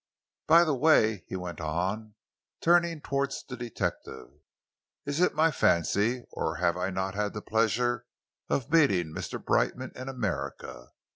[0.47, 2.15] By the way," he went on,
[2.59, 4.29] turning towards the detective,
[5.05, 8.07] "is it my fancy or have I not had the pleasure
[8.49, 9.37] of meeting Mr.
[9.39, 10.89] Brightman in America?